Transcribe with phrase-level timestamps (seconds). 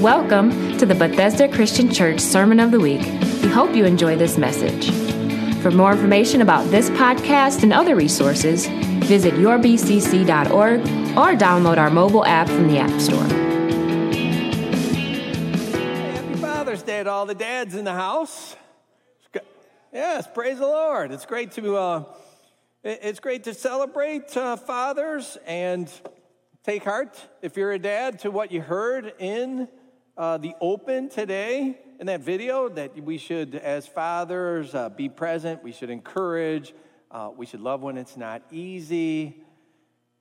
[0.00, 3.02] Welcome to the Bethesda Christian Church Sermon of the Week.
[3.42, 4.90] We hope you enjoy this message.
[5.60, 8.66] For more information about this podcast and other resources,
[9.04, 13.22] visit yourbcc.org or download our mobile app from the App Store.
[16.14, 18.56] Happy Father's Day to all the dads in the house.
[19.92, 21.12] Yes, praise the Lord.
[21.12, 22.04] It's great to uh,
[22.82, 25.92] it's great to celebrate uh, fathers and
[26.64, 29.68] take heart if you're a dad to what you heard in
[30.16, 35.62] uh, the open today in that video that we should, as fathers, uh, be present.
[35.62, 36.74] We should encourage.
[37.10, 39.42] Uh, we should love when it's not easy.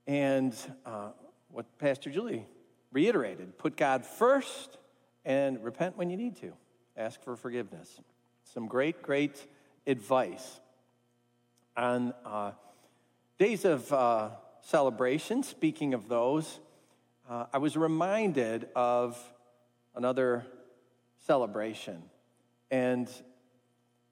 [0.07, 1.09] And uh,
[1.52, 2.45] what Pastor Julie
[2.91, 4.77] reiterated put God first
[5.25, 6.53] and repent when you need to.
[6.97, 7.99] Ask for forgiveness.
[8.53, 9.45] Some great, great
[9.85, 10.59] advice.
[11.77, 12.52] On uh,
[13.38, 14.30] days of uh,
[14.61, 16.59] celebration, speaking of those,
[17.53, 19.16] I was reminded of
[19.99, 20.45] another
[21.25, 22.02] celebration.
[22.72, 23.09] And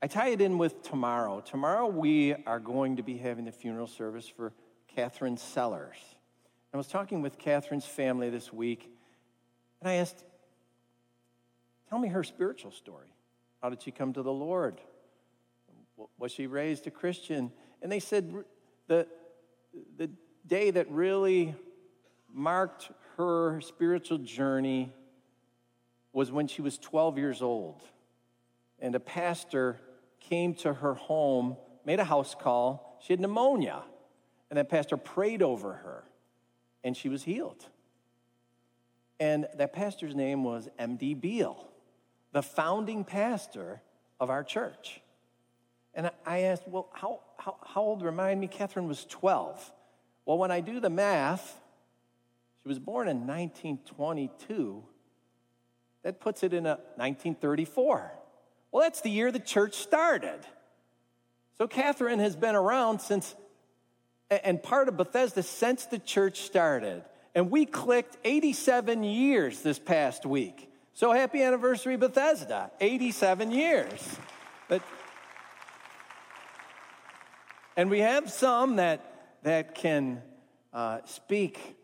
[0.01, 1.39] I tie it in with tomorrow.
[1.39, 4.51] Tomorrow we are going to be having the funeral service for
[4.93, 5.95] Catherine Sellers.
[6.73, 8.91] I was talking with Catherine's family this week,
[9.79, 10.25] and I asked,
[11.89, 13.13] Tell me her spiritual story.
[13.61, 14.81] How did she come to the Lord?
[16.19, 17.49] Was she raised a Christian?
[17.81, 18.43] And they said
[18.87, 19.07] the,
[19.95, 20.09] the
[20.45, 21.55] day that really
[22.29, 24.91] marked her spiritual journey
[26.17, 27.83] was when she was 12 years old.
[28.79, 29.79] And a pastor
[30.19, 32.97] came to her home, made a house call.
[33.03, 33.83] She had pneumonia.
[34.49, 36.05] And that pastor prayed over her,
[36.83, 37.63] and she was healed.
[39.19, 41.13] And that pastor's name was M.D.
[41.13, 41.71] Beall,
[42.31, 43.83] the founding pastor
[44.19, 45.01] of our church.
[45.93, 48.01] And I asked, Well, how, how, how old?
[48.01, 49.71] Remind me, Catherine was 12.
[50.25, 51.61] Well, when I do the math,
[52.63, 54.83] she was born in 1922
[56.07, 58.13] that puts it in a 1934.
[58.71, 60.39] Well, that's the year the church started.
[61.57, 63.35] So Catherine has been around since,
[64.29, 67.03] and part of Bethesda since the church started.
[67.35, 70.71] And we clicked 87 years this past week.
[70.93, 74.17] So happy anniversary, Bethesda, 87 years.
[74.69, 74.81] But,
[77.75, 80.21] and we have some that, that can
[80.71, 81.77] uh, speak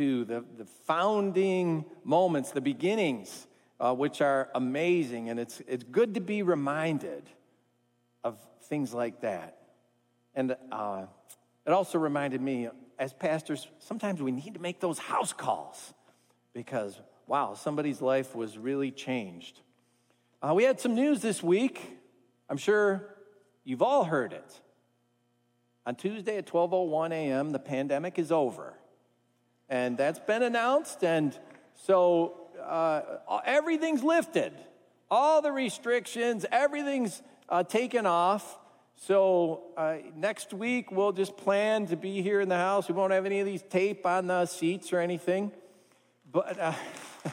[0.00, 3.46] to the, the founding moments, the beginnings,
[3.80, 5.30] uh, which are amazing.
[5.30, 7.22] And it's, it's good to be reminded
[8.22, 9.56] of things like that.
[10.34, 11.06] And uh,
[11.66, 12.68] it also reminded me,
[12.98, 15.94] as pastors, sometimes we need to make those house calls
[16.52, 19.60] because, wow, somebody's life was really changed.
[20.42, 21.98] Uh, we had some news this week.
[22.48, 23.16] I'm sure
[23.64, 24.60] you've all heard it.
[25.86, 28.74] On Tuesday at 12:01 a.m., the pandemic is over
[29.70, 31.04] and that's been announced.
[31.04, 31.38] And
[31.74, 34.52] so uh, everything's lifted,
[35.10, 38.58] all the restrictions, everything's uh, taken off.
[38.96, 42.88] So uh, next week we'll just plan to be here in the house.
[42.88, 45.52] We won't have any of these tape on the seats or anything.
[46.30, 46.72] But uh,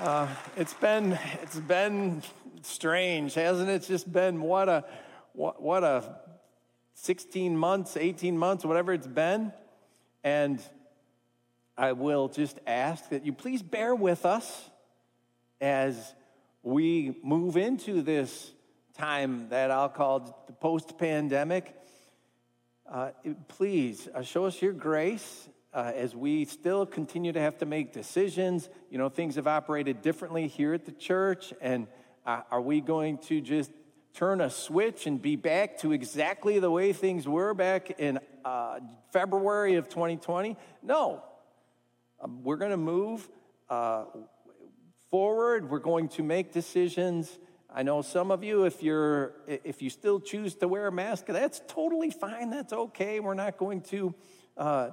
[0.00, 2.22] uh, it's been it's been
[2.62, 3.74] strange, hasn't it?
[3.74, 4.84] It's just been what a
[5.34, 6.16] what, what a
[6.94, 9.52] 16 months, 18 months, whatever it's been.
[10.22, 10.60] And
[11.76, 14.70] I will just ask that you please bear with us
[15.60, 16.14] as
[16.62, 18.52] we move into this
[18.96, 21.74] time that I'll call the post pandemic.
[22.88, 23.10] Uh,
[23.48, 27.92] please uh, show us your grace uh, as we still continue to have to make
[27.92, 28.68] decisions.
[28.88, 31.88] You know, things have operated differently here at the church, and
[32.24, 33.72] uh, are we going to just
[34.12, 38.78] turn a switch and be back to exactly the way things were back in uh,
[39.12, 40.56] February of 2020?
[40.80, 41.24] No.
[42.24, 43.28] Um, we're going to move
[43.68, 44.04] uh,
[45.10, 45.68] forward.
[45.68, 47.38] We're going to make decisions.
[47.72, 51.26] I know some of you, if you're if you still choose to wear a mask,
[51.26, 52.48] that's totally fine.
[52.48, 53.20] That's okay.
[53.20, 54.14] We're not going to
[54.56, 54.90] uh,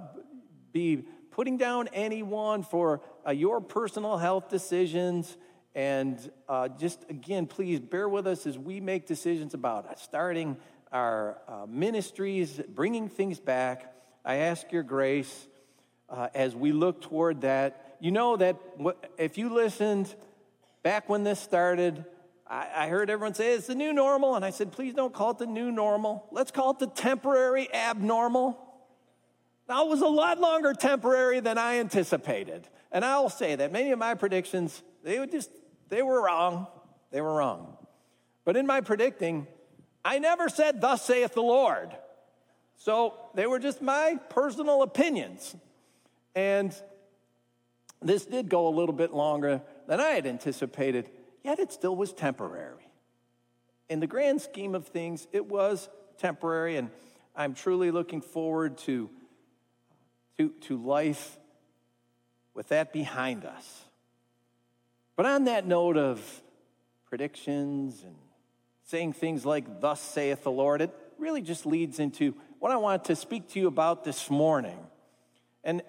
[0.73, 5.37] be putting down anyone for uh, your personal health decisions.
[5.73, 6.19] And
[6.49, 10.57] uh, just again, please bear with us as we make decisions about starting
[10.91, 13.93] our uh, ministries, bringing things back.
[14.25, 15.47] I ask your grace
[16.11, 17.95] uh, as we look toward that.
[17.99, 18.57] You know that
[19.17, 20.13] if you listened
[20.83, 22.03] back when this started,
[22.47, 24.35] I, I heard everyone say it's the new normal.
[24.35, 26.27] And I said, please don't call it the new normal.
[26.31, 28.59] Let's call it the temporary abnormal.
[29.69, 32.67] It was a lot longer temporary than I anticipated.
[32.91, 35.49] And I'll say that many of my predictions, they were just
[35.87, 36.67] they were wrong.
[37.11, 37.77] They were wrong.
[38.43, 39.47] But in my predicting,
[40.03, 41.95] I never said, Thus saith the Lord.
[42.75, 45.55] So they were just my personal opinions.
[46.35, 46.73] And
[48.01, 51.09] This did go a little bit longer than I had anticipated,
[51.43, 52.87] yet it still was temporary.
[53.89, 55.87] In the grand scheme of things, it was
[56.17, 56.89] temporary, and
[57.35, 59.09] I'm truly looking forward to,
[60.37, 61.37] to, to life
[62.53, 63.85] with that behind us.
[65.15, 66.41] But on that note of
[67.05, 68.15] predictions and
[68.85, 73.05] saying things like, Thus saith the Lord, it really just leads into what I want
[73.05, 74.79] to speak to you about this morning.
[75.63, 75.83] And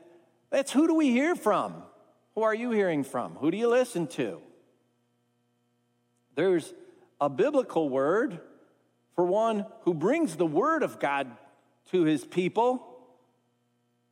[0.52, 1.82] that's who do we hear from?
[2.34, 3.32] Who are you hearing from?
[3.36, 4.40] Who do you listen to?
[6.34, 6.72] There's
[7.20, 8.38] a biblical word
[9.16, 11.30] for one who brings the word of God
[11.90, 12.86] to his people,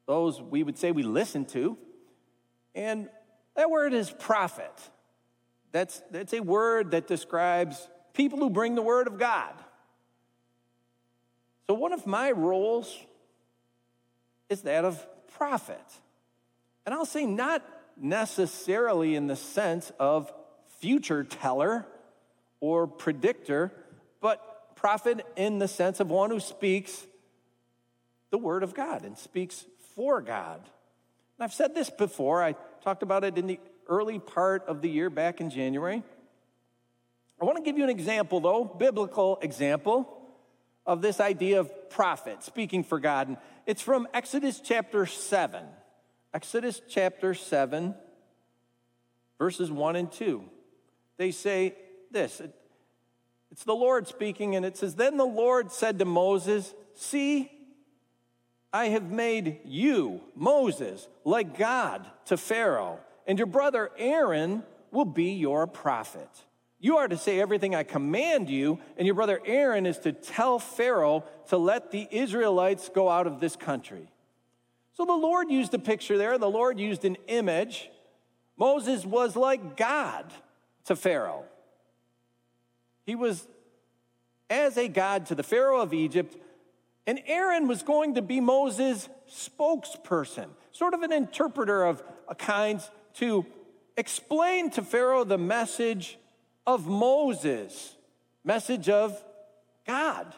[0.06, 1.76] those we would say we listen to.
[2.74, 3.08] And
[3.54, 4.72] that word is prophet.
[5.72, 9.54] That's, that's a word that describes people who bring the word of God.
[11.66, 12.98] So, one of my roles
[14.48, 15.84] is that of prophet.
[16.86, 17.64] And I'll say not
[17.96, 20.32] necessarily in the sense of
[20.78, 21.86] future teller
[22.60, 23.72] or predictor,
[24.20, 27.06] but prophet in the sense of one who speaks
[28.30, 30.60] the word of God and speaks for God.
[31.38, 34.88] And I've said this before, I talked about it in the early part of the
[34.88, 36.02] year back in January.
[37.40, 40.16] I want to give you an example, though, biblical example
[40.86, 43.28] of this idea of prophet speaking for God.
[43.28, 43.36] And
[43.66, 45.64] it's from Exodus chapter 7.
[46.32, 47.94] Exodus chapter 7,
[49.38, 50.44] verses 1 and 2.
[51.16, 51.74] They say
[52.10, 52.40] this
[53.50, 57.50] it's the Lord speaking, and it says, Then the Lord said to Moses, See,
[58.72, 64.62] I have made you, Moses, like God to Pharaoh, and your brother Aaron
[64.92, 66.28] will be your prophet.
[66.78, 70.58] You are to say everything I command you, and your brother Aaron is to tell
[70.58, 74.08] Pharaoh to let the Israelites go out of this country.
[74.92, 77.90] So the Lord used a picture there, the Lord used an image.
[78.56, 80.32] Moses was like God
[80.84, 81.44] to Pharaoh.
[83.06, 83.46] He was
[84.50, 86.36] as a God to the Pharaoh of Egypt,
[87.06, 92.02] and Aaron was going to be Moses' spokesperson, sort of an interpreter of
[92.36, 93.46] kinds to
[93.96, 96.18] explain to Pharaoh the message
[96.66, 97.96] of Moses,
[98.44, 99.22] message of
[99.86, 100.34] God,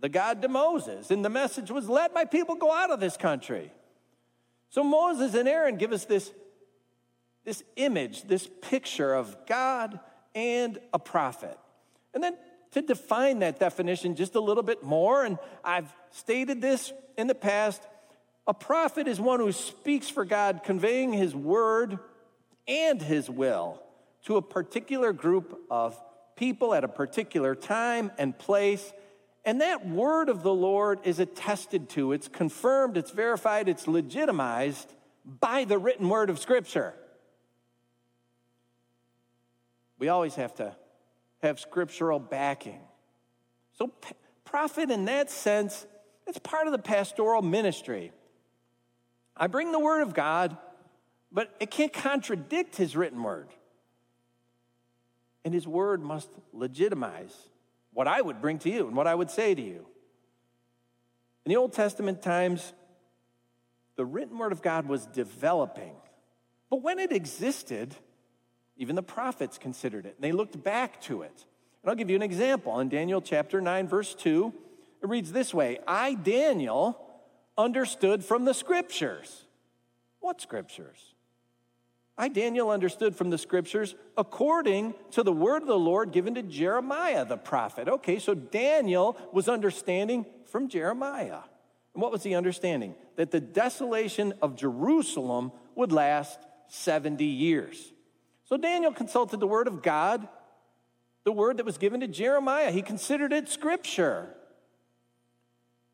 [0.00, 1.10] the God to Moses.
[1.10, 3.72] And the message was, let my people go out of this country.
[4.74, 6.32] So Moses and Aaron give us this,
[7.44, 10.00] this image, this picture of God
[10.34, 11.56] and a prophet.
[12.12, 12.36] And then
[12.72, 17.36] to define that definition just a little bit more, and I've stated this in the
[17.36, 17.82] past
[18.48, 22.00] a prophet is one who speaks for God, conveying his word
[22.66, 23.80] and his will
[24.24, 25.96] to a particular group of
[26.34, 28.92] people at a particular time and place
[29.44, 34.92] and that word of the Lord is attested to, it's confirmed, it's verified, it's legitimized
[35.24, 36.94] by the written word of Scripture.
[39.98, 40.74] We always have to
[41.42, 42.80] have scriptural backing.
[43.78, 43.92] So,
[44.44, 45.86] prophet, in that sense,
[46.26, 48.12] it's part of the pastoral ministry.
[49.36, 50.56] I bring the word of God,
[51.30, 53.48] but it can't contradict his written word.
[55.44, 57.34] And his word must legitimize
[57.94, 59.86] what I would bring to you and what I would say to you.
[61.44, 62.72] In the Old Testament times,
[63.96, 65.94] the written word of God was developing.
[66.70, 67.94] But when it existed,
[68.76, 70.16] even the prophets considered it.
[70.16, 71.44] And they looked back to it.
[71.82, 72.80] And I'll give you an example.
[72.80, 74.52] In Daniel chapter 9, verse 2,
[75.02, 76.98] it reads this way I, Daniel,
[77.56, 79.44] understood from the scriptures.
[80.20, 81.13] What scriptures?
[82.16, 86.42] I, Daniel, understood from the scriptures according to the word of the Lord given to
[86.42, 87.88] Jeremiah the prophet.
[87.88, 91.40] Okay, so Daniel was understanding from Jeremiah.
[91.92, 92.94] And what was he understanding?
[93.16, 97.92] That the desolation of Jerusalem would last 70 years.
[98.44, 100.28] So Daniel consulted the word of God,
[101.24, 102.70] the word that was given to Jeremiah.
[102.70, 104.28] He considered it scripture.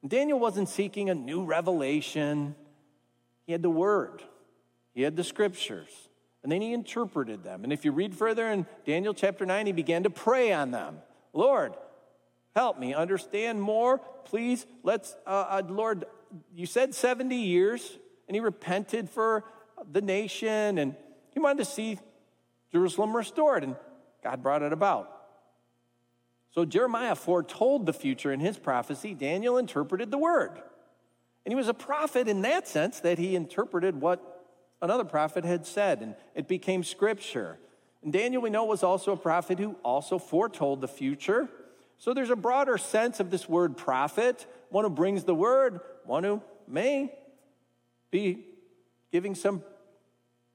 [0.07, 2.55] Daniel wasn't seeking a new revelation,
[3.47, 4.23] he had the word,
[4.93, 6.10] he had the scriptures.
[6.43, 7.65] And then he interpreted them.
[7.65, 10.99] And if you read further in Daniel chapter 9, he began to pray on them.
[11.33, 11.75] Lord,
[12.55, 13.99] help me understand more.
[14.25, 16.07] Please, let's, uh, uh, Lord,
[16.55, 19.45] you said 70 years, and he repented for
[19.91, 20.95] the nation, and
[21.33, 21.99] he wanted to see
[22.73, 23.77] Jerusalem restored, and
[24.23, 25.17] God brought it about.
[26.53, 29.15] So Jeremiah foretold the future in his prophecy.
[29.15, 30.61] Daniel interpreted the word.
[31.45, 34.40] And he was a prophet in that sense that he interpreted what
[34.83, 37.59] another prophet had said, and it became scripture.
[38.03, 41.49] And Daniel, we know, was also a prophet who also foretold the future.
[41.99, 46.25] So there's a broader sense of this word prophet, one who brings the word, one
[46.25, 47.13] who may
[48.11, 48.47] be
[49.13, 49.63] giving some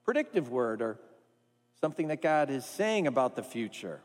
[0.03, 0.99] predictive word or
[1.79, 4.01] something that God is saying about the future.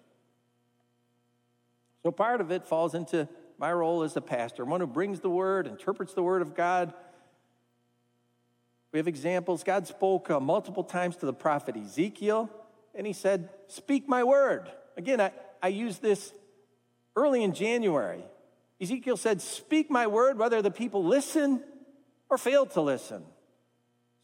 [2.02, 5.30] So part of it falls into my role as a pastor, one who brings the
[5.30, 6.94] word, interprets the word of God.
[8.92, 9.62] We have examples.
[9.62, 12.50] God spoke uh, multiple times to the prophet Ezekiel,
[12.94, 14.70] and he said, Speak my word.
[14.96, 15.32] Again, I,
[15.62, 16.32] I used this
[17.14, 18.24] early in January.
[18.80, 21.62] Ezekiel said, Speak my word, whether the people listen
[22.28, 23.22] or fail to listen.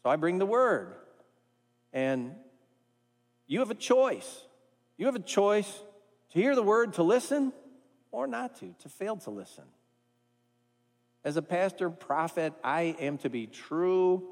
[0.03, 0.95] So I bring the word.
[1.93, 2.35] And
[3.45, 4.41] you have a choice.
[4.97, 5.81] You have a choice
[6.31, 7.53] to hear the word, to listen,
[8.11, 9.63] or not to, to fail to listen.
[11.23, 14.27] As a pastor, prophet, I am to be true.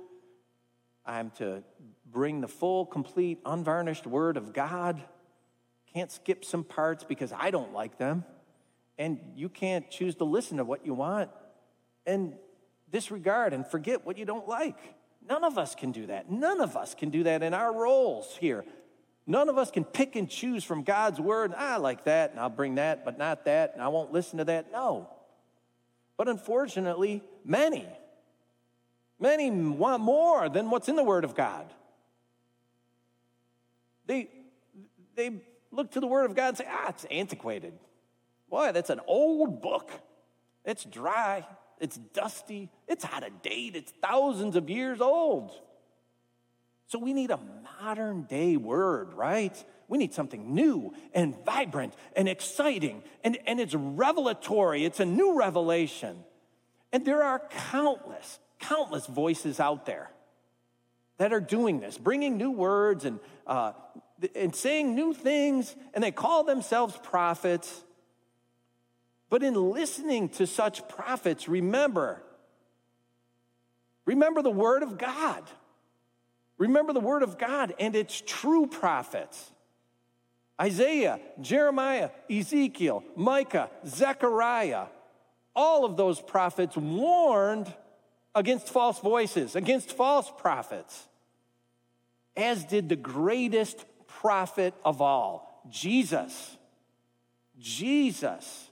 [1.05, 1.63] I'm to
[2.12, 5.01] bring the full, complete, unvarnished word of God.
[5.93, 8.24] Can't skip some parts because I don't like them.
[8.97, 11.29] And you can't choose to listen to what you want
[12.05, 12.33] and
[12.91, 14.77] disregard and forget what you don't like.
[15.27, 16.31] None of us can do that.
[16.31, 18.63] None of us can do that in our roles here.
[19.27, 21.53] None of us can pick and choose from God's word.
[21.55, 24.45] I like that, and I'll bring that, but not that, and I won't listen to
[24.45, 24.71] that.
[24.71, 25.09] No.
[26.15, 27.88] But unfortunately, many,
[29.19, 31.65] many want more than what's in the word of God.
[34.07, 34.29] They,
[35.15, 35.31] they
[35.72, 37.74] look to the word of God and say, ah, it's antiquated.
[38.50, 39.91] Boy, that's an old book.
[40.63, 41.45] It's dry,
[41.79, 45.51] it's dusty, it's out of date, it's thousands of years old.
[46.88, 47.39] So we need a
[47.81, 49.63] modern day word, right?
[49.88, 54.86] We need something new and vibrant and exciting, and, and it's revelatory.
[54.86, 56.24] It's a new revelation.
[56.91, 57.41] And there are
[57.72, 60.10] countless, countless voices out there
[61.17, 63.74] that are doing this, bringing new words and, uh,
[64.36, 67.84] and saying new things, and they call themselves prophets.
[69.29, 72.22] But in listening to such prophets, remember,
[74.05, 75.43] remember the word of God.
[76.57, 79.51] Remember the word of God and its true prophets.
[80.60, 84.86] Isaiah, Jeremiah, Ezekiel, Micah, Zechariah,
[85.53, 87.74] all of those prophets warned
[88.36, 91.08] against false voices, against false prophets,
[92.36, 96.58] as did the greatest prophet of all, Jesus.
[97.58, 98.70] Jesus.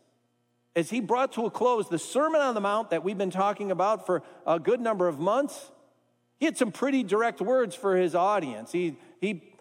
[0.75, 3.71] As he brought to a close the Sermon on the Mount that we've been talking
[3.71, 5.71] about for a good number of months,
[6.39, 8.71] he had some pretty direct words for his audience.
[8.71, 9.53] He, he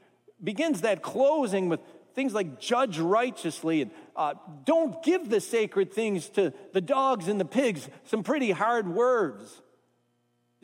[0.43, 1.81] begins that closing with
[2.15, 7.39] things like judge righteously and uh, don't give the sacred things to the dogs and
[7.39, 9.63] the pigs, some pretty hard words.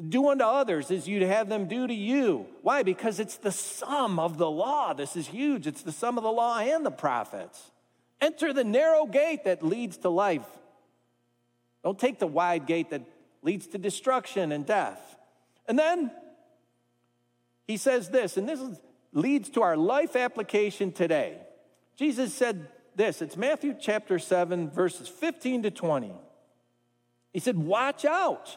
[0.07, 2.47] Do unto others as you'd have them do to you.
[2.63, 2.85] Why?
[2.85, 4.95] Because it's the sum of the law.
[4.95, 5.67] This is huge.
[5.67, 7.73] It's the sum of the law and the prophets.
[8.21, 10.47] Enter the narrow gate that leads to life.
[11.83, 13.03] Don't take the wide gate that
[13.43, 15.17] leads to destruction and death.
[15.67, 16.11] And then
[17.67, 18.61] he says this, and this
[19.13, 21.39] leads to our life application today.
[21.97, 26.13] Jesus said this it's Matthew chapter 7, verses 15 to 20.
[27.33, 28.57] He said, Watch out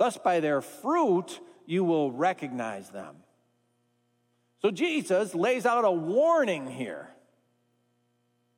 [0.00, 3.16] Thus, by their fruit, you will recognize them.
[4.62, 7.10] So, Jesus lays out a warning here.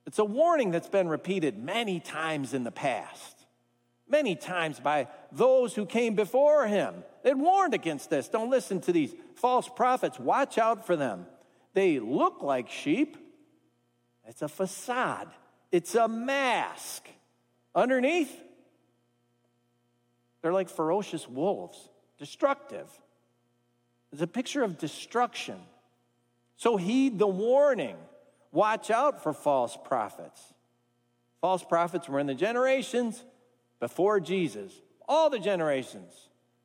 [0.06, 3.42] It's a warning that's been repeated many times in the past
[4.12, 7.02] many times by those who came before him.
[7.25, 8.28] They warned against this.
[8.28, 10.20] Don't listen to these false prophets.
[10.20, 11.26] Watch out for them.
[11.72, 13.16] They look like sheep.
[14.28, 15.28] It's a facade,
[15.72, 17.08] it's a mask.
[17.75, 18.30] Underneath,
[20.42, 22.88] they're like ferocious wolves, destructive.
[24.12, 25.58] It's a picture of destruction.
[26.56, 27.96] So heed the warning.
[28.50, 30.52] Watch out for false prophets.
[31.40, 33.25] False prophets were in the generations
[33.80, 34.72] before Jesus,
[35.08, 36.12] all the generations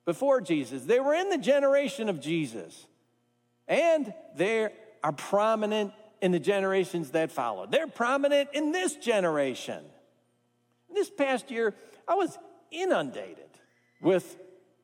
[0.06, 0.84] before Jesus.
[0.84, 2.86] They were in the generation of Jesus,
[3.68, 4.70] and they
[5.04, 7.72] are prominent in the generations that followed.
[7.72, 9.84] They're prominent in this generation.
[10.94, 11.74] This past year,
[12.08, 12.38] I was
[12.72, 13.47] inundated
[14.02, 14.38] with,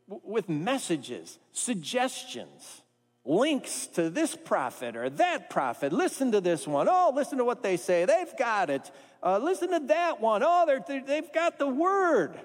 [0.08, 2.82] with messages, suggestions,
[3.25, 5.93] links to this prophet or that prophet.
[5.93, 6.88] Listen to this one.
[6.89, 8.05] Oh, listen to what they say.
[8.05, 8.91] They've got it.
[9.22, 10.41] Uh, listen to that one.
[10.43, 12.39] Oh, they're, they've got the word,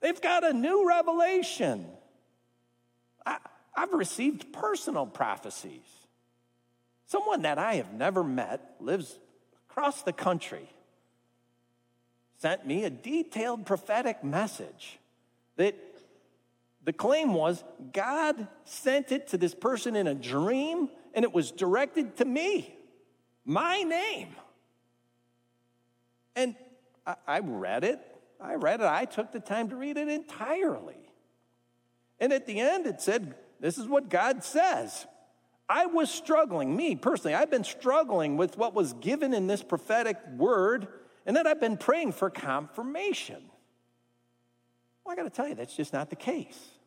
[0.00, 1.86] they've got a new revelation.
[3.24, 3.38] I,
[3.76, 5.82] I've received personal prophecies
[7.08, 9.18] someone that I have never met, lives
[9.68, 10.68] across the country,
[12.38, 14.98] sent me a detailed prophetic message
[15.56, 15.74] that
[16.88, 21.50] the claim was God sent it to this person in a dream and it was
[21.50, 22.74] directed to me,
[23.44, 24.34] my name.
[26.34, 26.56] And
[27.06, 28.00] I, I read it.
[28.40, 28.86] I read it.
[28.86, 31.12] I took the time to read it entirely.
[32.20, 35.06] And at the end, it said, This is what God says.
[35.68, 40.16] I was struggling, me personally, I've been struggling with what was given in this prophetic
[40.38, 40.88] word,
[41.26, 43.42] and then I've been praying for confirmation.
[45.04, 46.77] Well, I got to tell you, that's just not the case.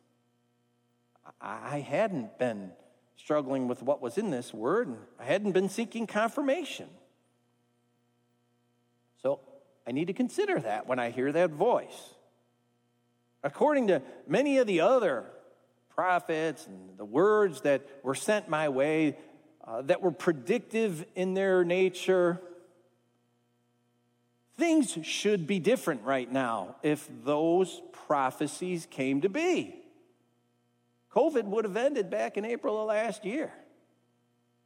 [1.42, 2.70] I hadn't been
[3.16, 6.88] struggling with what was in this word, and I hadn't been seeking confirmation.
[9.22, 9.40] So
[9.86, 12.14] I need to consider that when I hear that voice.
[13.42, 15.26] According to many of the other
[15.94, 19.16] prophets and the words that were sent my way
[19.64, 22.40] uh, that were predictive in their nature.
[24.56, 29.81] Things should be different right now if those prophecies came to be.
[31.14, 33.52] COVID would have ended back in April of last year.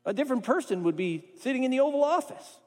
[0.04, 2.60] A different person would be sitting in the Oval Office.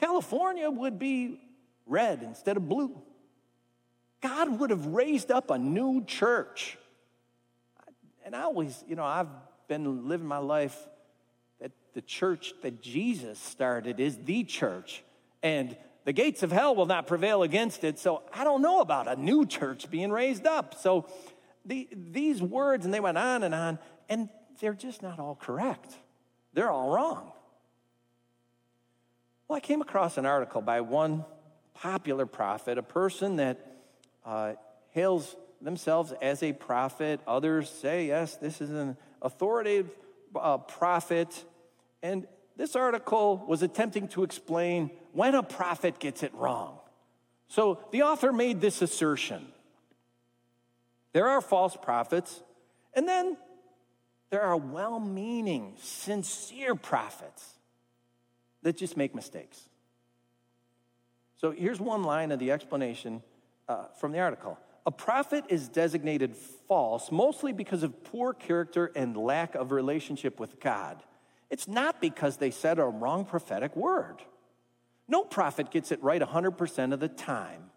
[0.00, 1.40] California would be
[1.86, 3.00] red instead of blue.
[4.22, 6.78] God would have raised up a new church
[8.24, 9.28] and I always, you know, I've
[9.68, 10.76] been living my life
[11.60, 15.04] that the church that Jesus started is the church.
[15.42, 17.98] And the gates of hell will not prevail against it.
[17.98, 20.74] So I don't know about a new church being raised up.
[20.74, 21.06] So
[21.64, 23.78] the, these words, and they went on and on,
[24.08, 24.28] and
[24.60, 25.94] they're just not all correct.
[26.52, 27.32] They're all wrong.
[29.48, 31.24] Well, I came across an article by one
[31.74, 33.66] popular prophet, a person that
[34.24, 34.54] uh,
[34.90, 37.20] hails themselves as a prophet.
[37.26, 39.90] Others say, yes, this is an authoritative
[40.34, 41.44] uh, prophet.
[42.02, 46.78] And this article was attempting to explain when a prophet gets it wrong.
[47.48, 49.46] So the author made this assertion
[51.14, 52.42] there are false prophets,
[52.92, 53.38] and then
[54.30, 57.54] there are well meaning, sincere prophets
[58.62, 59.68] that just make mistakes.
[61.36, 63.22] So here's one line of the explanation
[63.68, 66.36] uh, from the article a prophet is designated
[66.68, 71.02] false mostly because of poor character and lack of relationship with God.
[71.48, 74.16] It's not because they said a wrong prophetic word.
[75.06, 77.70] No prophet gets it right 100% of the time.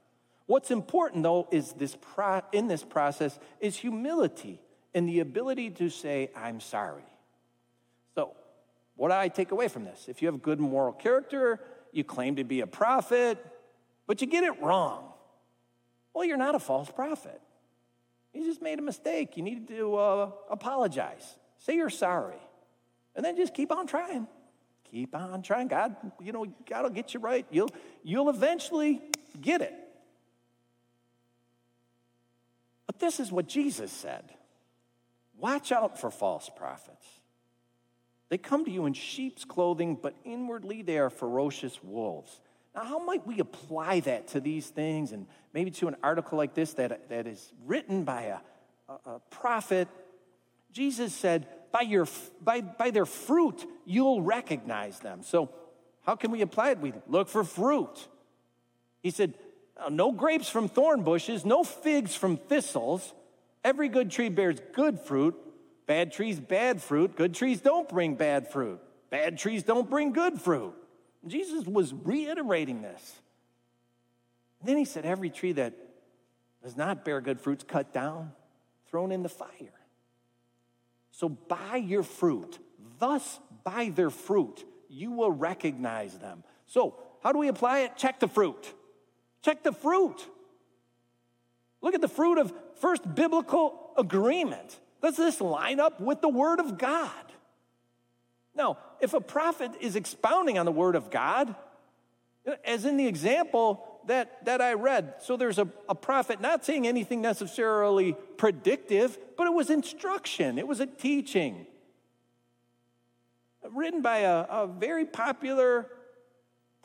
[0.48, 4.60] What's important though is this pro- in this process is humility
[4.94, 7.04] and the ability to say I'm sorry.
[8.16, 8.32] So,
[8.96, 10.06] what do I take away from this?
[10.08, 11.60] If you have good moral character,
[11.92, 13.38] you claim to be a prophet,
[14.08, 15.12] but you get it wrong.
[16.14, 17.40] Well, you're not a false prophet.
[18.34, 19.36] You just made a mistake.
[19.38, 21.38] You need to uh, apologize.
[21.60, 22.38] Say you're sorry.
[23.16, 24.28] And then just keep on trying.
[24.92, 25.68] Keep on trying.
[25.68, 27.46] God, you know, God will get you right.
[27.52, 27.70] You'll,
[28.04, 29.02] you'll eventually
[29.42, 29.74] get it.
[32.98, 34.24] But this is what Jesus said
[35.38, 37.06] Watch out for false prophets.
[38.30, 42.42] They come to you in sheep's clothing, but inwardly they are ferocious wolves.
[42.76, 46.56] Now, how might we apply that to these things and maybe to an article like
[46.56, 48.38] this that, that is written by a,
[48.90, 49.88] a, a prophet?
[50.74, 52.08] Jesus said, by, your,
[52.44, 55.22] by, by their fruit, you'll recognize them.
[55.24, 55.52] So,
[56.02, 56.80] how can we apply it?
[56.80, 58.08] We look for fruit.
[59.02, 59.36] He said,
[59.78, 63.14] Uh, no grapes from thorn bushes, no figs from thistles.
[63.64, 65.36] Every good tree bears good fruit.
[65.86, 67.16] Bad trees, bad fruit.
[67.16, 68.80] Good trees don't bring bad fruit.
[69.10, 70.74] Bad trees don't bring good fruit.
[71.26, 73.22] Jesus was reiterating this.
[74.64, 75.74] then he said, Every tree that
[76.64, 78.32] does not bear good fruits, cut down,
[78.90, 79.50] thrown in the fire.
[81.12, 82.60] So by your fruit,
[83.00, 86.44] thus by their fruit, you will recognize them.
[86.68, 87.98] So, how do we apply it?
[87.98, 88.74] Check the fruit.
[89.48, 90.28] Check the fruit.
[91.80, 94.78] Look at the fruit of first biblical agreement.
[95.02, 97.14] Does this line up with the Word of God?
[98.54, 101.56] Now, if a prophet is expounding on the word of God,
[102.66, 106.86] as in the example that, that I read, so there's a, a prophet not saying
[106.86, 111.68] anything necessarily predictive, but it was instruction, it was a teaching.
[113.72, 115.88] Written by a, a very popular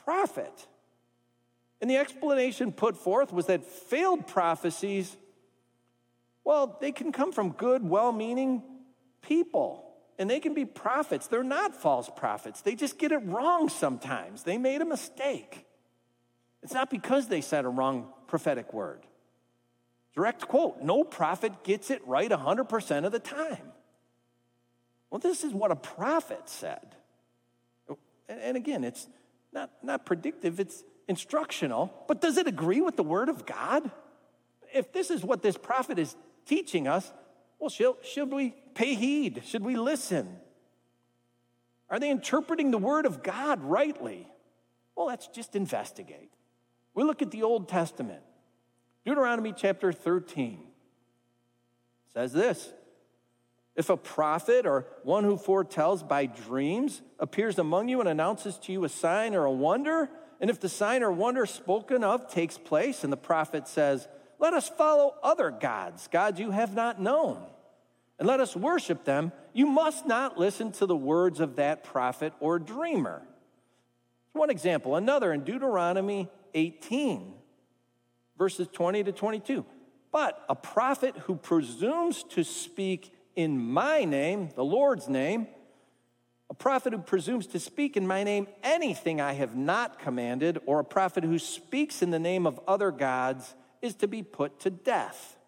[0.05, 0.69] prophet.
[1.83, 5.15] And the explanation put forth was that failed prophecies,
[6.45, 8.63] well, they can come from good, well meaning
[9.21, 11.27] people and they can be prophets.
[11.27, 12.61] They're not false prophets.
[12.61, 14.45] They just get it wrong sometimes.
[14.45, 15.67] They made a mistake.
[16.63, 19.05] It's not because they said a wrong prophetic word.
[20.15, 23.73] Direct quote No prophet gets it right 100% of the time.
[25.11, 26.95] Well, this is what a prophet said.
[28.29, 29.09] And again, it's
[29.53, 33.91] not, not predictive, it's instructional, but does it agree with the Word of God?
[34.73, 37.13] If this is what this prophet is teaching us,
[37.59, 39.43] well, should, should we pay heed?
[39.45, 40.39] Should we listen?
[41.91, 44.27] Are they interpreting the Word of God rightly?
[44.97, 46.31] Well, let's just investigate.
[46.95, 48.23] We look at the Old Testament.
[49.05, 50.61] Deuteronomy chapter 13
[52.15, 52.73] says this
[53.77, 58.73] If a prophet or one who foretells by dreams appears among you and announces to
[58.73, 60.09] you a sign or a wonder,
[60.43, 64.07] and if the sign or wonder spoken of takes place, and the prophet says,
[64.39, 67.43] Let us follow other gods, gods you have not known,
[68.19, 72.35] and let us worship them, you must not listen to the words of that prophet
[72.41, 73.23] or dreamer.
[74.35, 77.35] One example, another in Deuteronomy 18
[78.43, 79.65] verses 20 to 22.
[80.11, 85.47] But a prophet who presumes to speak in my name, the Lord's name,
[86.53, 90.81] a prophet who presumes to speak in my name anything I have not commanded, or
[90.81, 94.69] a prophet who speaks in the name of other gods, is to be put to
[94.69, 95.39] death.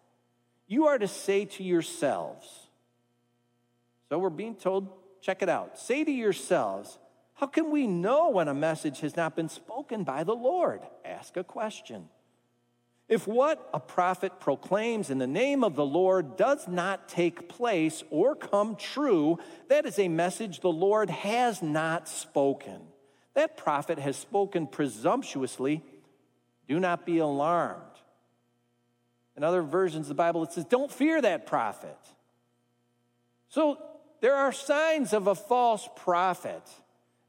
[0.65, 2.47] You are to say to yourselves,
[4.09, 4.89] so we're being told,
[5.21, 5.77] check it out.
[5.77, 6.97] Say to yourselves,
[7.35, 10.81] how can we know when a message has not been spoken by the Lord?
[11.05, 12.09] Ask a question.
[13.07, 18.03] If what a prophet proclaims in the name of the Lord does not take place
[18.09, 19.37] or come true,
[19.67, 22.81] that is a message the Lord has not spoken.
[23.35, 25.83] That prophet has spoken presumptuously.
[26.67, 27.81] Do not be alarmed.
[29.37, 31.97] In other versions of the Bible, it says, Don't fear that prophet.
[33.49, 33.77] So
[34.21, 36.63] there are signs of a false prophet.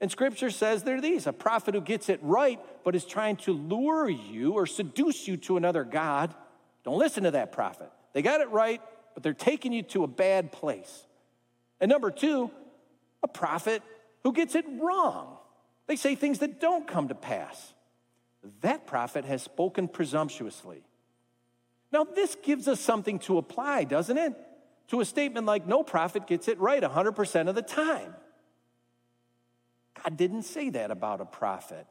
[0.00, 3.52] And scripture says they're these a prophet who gets it right, but is trying to
[3.52, 6.34] lure you or seduce you to another God.
[6.84, 7.90] Don't listen to that prophet.
[8.12, 8.80] They got it right,
[9.14, 11.06] but they're taking you to a bad place.
[11.80, 12.50] And number two,
[13.22, 13.82] a prophet
[14.22, 15.38] who gets it wrong.
[15.86, 17.72] They say things that don't come to pass.
[18.60, 20.82] That prophet has spoken presumptuously.
[21.92, 24.34] Now, this gives us something to apply, doesn't it?
[24.88, 28.14] To a statement like, no prophet gets it right 100% of the time.
[30.02, 31.86] God didn't say that about a prophet.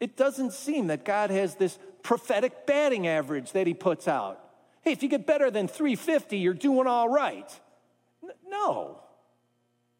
[0.00, 4.40] It doesn't seem that God has this prophetic batting average that he puts out.
[4.82, 7.50] Hey, if you get better than 350, you're doing all right.
[8.22, 9.00] N- no,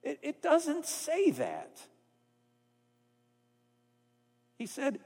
[0.02, 1.80] it, it doesn't say that.
[4.56, 4.98] He said,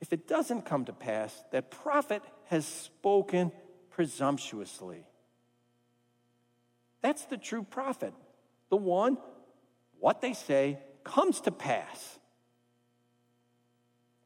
[0.00, 3.52] if it doesn't come to pass, that prophet has spoken
[3.90, 5.04] presumptuously.
[7.00, 8.14] That's the true prophet,
[8.70, 9.18] the one,
[10.00, 12.18] what they say, comes to pass.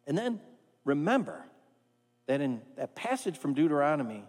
[0.07, 0.41] And then
[0.85, 1.45] remember
[2.27, 4.25] that in that passage from Deuteronomy,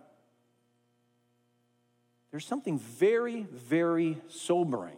[2.31, 4.97] there's something very, very sobering.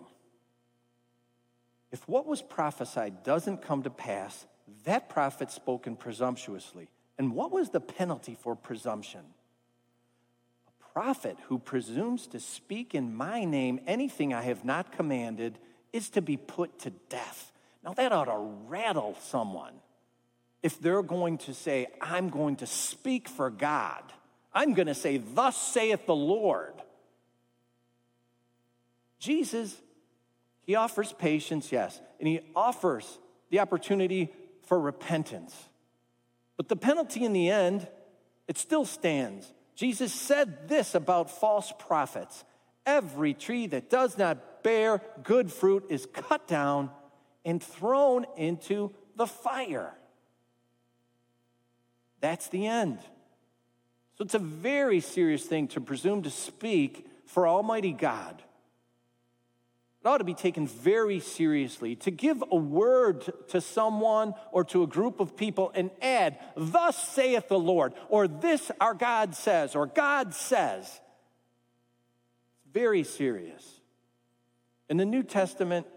[1.91, 4.46] If what was prophesied doesn't come to pass,
[4.84, 6.89] that prophet spoken presumptuously.
[7.18, 9.22] And what was the penalty for presumption?
[10.68, 15.58] A prophet who presumes to speak in my name anything I have not commanded
[15.96, 17.54] is to be put to death.
[17.82, 19.76] Now, that ought to rattle someone
[20.62, 24.04] if they're going to say, I'm going to speak for God.
[24.54, 26.74] I'm going to say, Thus saith the Lord.
[29.20, 29.74] Jesus,
[30.64, 33.18] he offers patience, yes, and he offers
[33.50, 34.34] the opportunity
[34.68, 35.56] for repentance.
[36.58, 37.88] But the penalty in the end,
[38.50, 39.54] it still stands.
[39.76, 42.44] Jesus said this about false prophets
[42.86, 46.91] Every tree that does not bear good fruit is cut down
[47.43, 49.93] and thrown into the fire.
[52.21, 53.00] That's the end.
[54.17, 58.41] So it's a very serious thing to presume to speak for Almighty God.
[60.02, 61.95] It ought to be taken very seriously.
[61.98, 66.95] To give a word to someone or to a group of people and add, Thus
[66.95, 71.02] saith the Lord, or this our God says, or God says.
[72.76, 73.80] Very serious.
[74.90, 75.88] In the New Testament,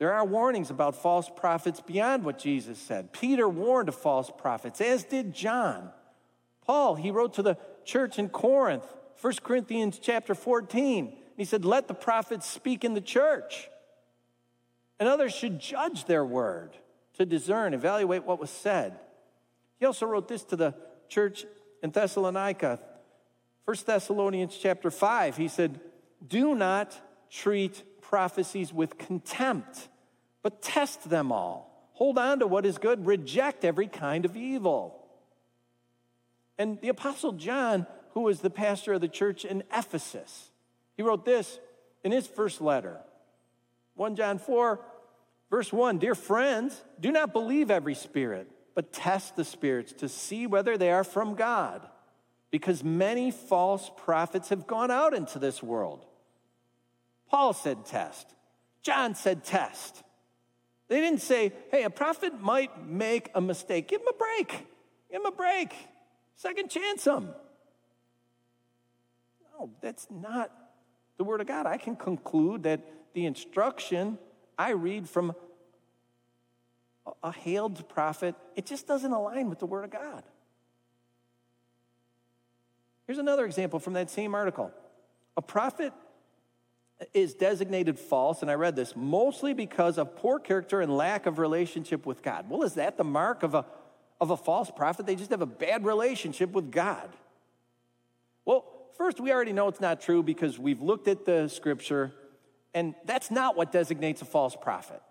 [0.00, 3.12] there are warnings about false prophets beyond what Jesus said.
[3.12, 5.90] Peter warned of false prophets, as did John.
[6.66, 8.84] Paul, he wrote to the church in Corinth,
[9.20, 11.06] 1 Corinthians chapter 14.
[11.06, 13.68] and He said, Let the prophets speak in the church.
[14.98, 16.76] And others should judge their word
[17.14, 18.98] to discern, evaluate what was said.
[19.78, 20.74] He also wrote this to the
[21.08, 21.44] church
[21.84, 22.80] in Thessalonica,
[23.64, 25.36] 1 Thessalonians chapter 5.
[25.36, 25.80] He said,
[26.26, 26.98] Do not
[27.30, 29.88] treat prophecies with contempt,
[30.42, 31.90] but test them all.
[31.94, 35.06] Hold on to what is good, reject every kind of evil.
[36.58, 40.50] And the Apostle John, who was the pastor of the church in Ephesus,
[40.96, 41.58] he wrote this
[42.02, 42.98] in his first letter
[43.94, 44.80] 1 John 4
[45.50, 50.46] Verse 1 Dear friends, do not believe every spirit, but test the spirits to see
[50.46, 51.86] whether they are from God,
[52.50, 56.04] because many false prophets have gone out into this world.
[57.28, 58.34] Paul said test,
[58.82, 60.02] John said test.
[60.88, 63.86] They didn't say, hey, a prophet might make a mistake.
[63.86, 64.48] Give him a break.
[65.08, 65.72] Give him a break.
[66.34, 67.28] Second chance him.
[69.52, 70.50] No, that's not
[71.16, 71.66] the Word of God.
[71.66, 72.80] I can conclude that
[73.14, 74.18] the instruction
[74.58, 75.34] I read from
[77.22, 80.24] a hailed prophet, it just doesn't align with the Word of God.
[83.10, 84.70] Here's another example from that same article.
[85.36, 85.92] A prophet
[87.12, 91.40] is designated false, and I read this, mostly because of poor character and lack of
[91.40, 92.48] relationship with God.
[92.48, 93.66] Well, is that the mark of a,
[94.20, 95.06] of a false prophet?
[95.06, 97.08] They just have a bad relationship with God.
[98.44, 98.64] Well,
[98.96, 102.12] first, we already know it's not true because we've looked at the scripture,
[102.74, 105.02] and that's not what designates a false prophet.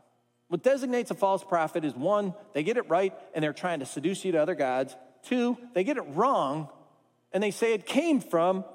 [0.47, 3.85] What designates a false prophet is one, they get it right and they're trying to
[3.85, 4.95] seduce you to other gods.
[5.21, 6.69] Two, they get it wrong
[7.31, 8.65] and they say it came from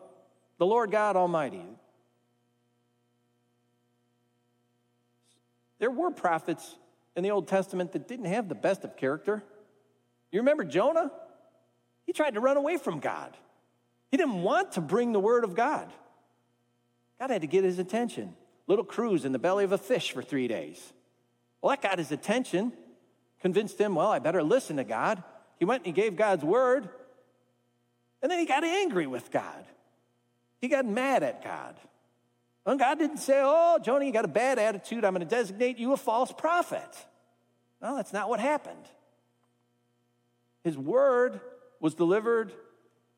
[0.59, 1.65] the Lord God Almighty.
[5.79, 6.77] There were prophets
[7.17, 9.43] in the Old Testament that didn't have the best of character.
[10.31, 11.11] You remember Jonah?
[12.07, 13.37] He tried to run away from God.
[14.11, 15.93] He didn't want to bring the word of God.
[17.19, 18.35] God had to get his attention.
[18.67, 20.93] Little cruise in the belly of a fish for three days.
[21.61, 22.73] Well, that got his attention,
[23.41, 25.23] convinced him, well, I better listen to God.
[25.59, 26.89] He went and he gave God's word,
[28.25, 29.67] and then he got angry with God.
[30.59, 31.79] He got mad at God.
[32.65, 35.05] And God didn't say, Oh, Jonah, you got a bad attitude.
[35.05, 36.89] I'm going to designate you a false prophet.
[37.83, 38.87] No, that's not what happened.
[40.63, 41.39] His word
[41.81, 42.51] was delivered,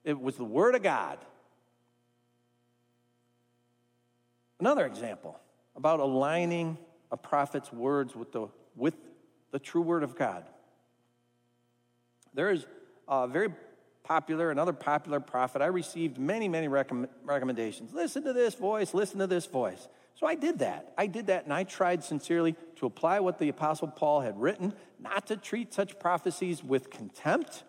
[0.02, 1.18] it was the word of God.
[4.58, 5.38] Another example
[5.76, 6.78] about aligning
[7.12, 8.96] a prophet's words with the, with
[9.52, 10.42] the true word of God.
[12.34, 12.66] There is
[13.06, 13.50] a very
[14.06, 17.92] popular, another popular prophet, I received many, many recomm- recommendations.
[17.92, 19.88] Listen to this voice, listen to this voice.
[20.14, 20.94] So I did that.
[20.96, 24.72] I did that, and I tried sincerely to apply what the Apostle Paul had written,
[24.98, 27.64] not to treat such prophecies with contempt.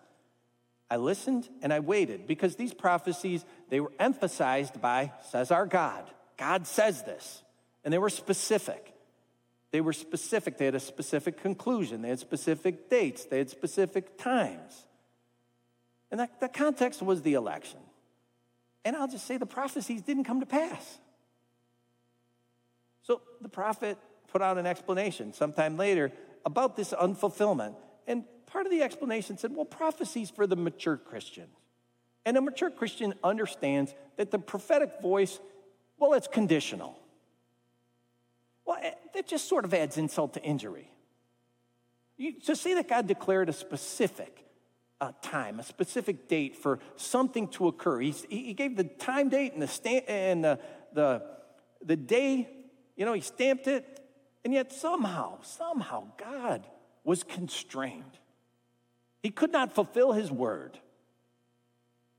[0.90, 6.10] I listened and I waited because these prophecies, they were emphasized by, says our God.
[6.38, 7.42] God says this.
[7.84, 8.94] And they were specific.
[9.70, 10.56] They were specific.
[10.56, 12.00] They had a specific conclusion.
[12.00, 13.26] They had specific dates.
[13.26, 14.86] They had specific times.
[16.10, 17.80] And that, that context was the election.
[18.84, 20.98] And I'll just say the prophecies didn't come to pass.
[23.02, 26.12] So the prophet put out an explanation sometime later
[26.44, 27.74] about this unfulfillment.
[28.06, 31.54] And part of the explanation said, well, prophecies for the mature Christians.
[32.24, 35.40] And a mature Christian understands that the prophetic voice,
[35.98, 36.98] well, it's conditional.
[38.64, 38.78] Well,
[39.14, 40.90] that just sort of adds insult to injury.
[42.18, 44.44] You, to say that God declared a specific
[45.00, 48.00] a time, a specific date for something to occur.
[48.00, 50.58] He, he gave the time, date, and the stamp, and the,
[50.92, 51.22] the,
[51.84, 52.48] the day.
[52.96, 54.00] You know, he stamped it,
[54.44, 56.66] and yet somehow, somehow, God
[57.04, 58.18] was constrained.
[59.22, 60.78] He could not fulfill his word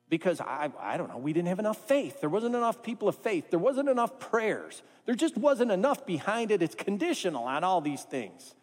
[0.09, 2.19] because I, I don't know, we didn't have enough faith.
[2.19, 3.49] There wasn't enough people of faith.
[3.51, 4.81] There wasn't enough prayers.
[5.05, 6.61] There just wasn't enough behind it.
[6.63, 8.55] It's conditional on all these things.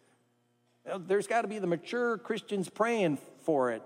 [0.99, 3.81] There's got to be the mature Christians praying for it.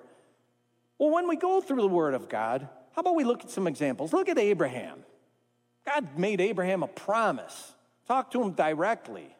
[1.02, 3.66] Well, when we go through the Word of God, how about we look at some
[3.66, 4.14] examples?
[4.14, 5.00] Look at Abraham.
[5.84, 7.74] God made Abraham a promise,
[8.08, 9.36] talk to him directly.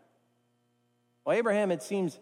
[1.24, 2.18] Well, Abraham, it seems,